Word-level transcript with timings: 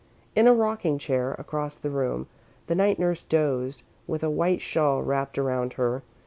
In 0.35 0.47
a 0.47 0.53
rocking 0.55 0.97
chair, 0.97 1.33
across 1.35 1.77
the 1.77 1.91
room, 1.91 2.25
the 2.65 2.73
night 2.73 2.97
nurse 2.97 3.23
dozed, 3.23 3.83
with 4.07 4.23
a 4.23 4.31
white 4.31 4.59
shawl 4.59 5.03
wrapped 5.03 5.37
around 5.37 5.73
her. 5.73 6.01